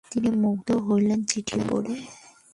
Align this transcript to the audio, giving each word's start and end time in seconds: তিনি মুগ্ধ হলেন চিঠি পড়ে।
তিনি 0.11 0.29
মুগ্ধ 0.43 0.67
হলেন 0.87 1.19
চিঠি 1.29 1.57
পড়ে। 1.67 1.93